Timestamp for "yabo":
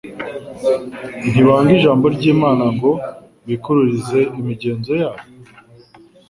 5.01-5.21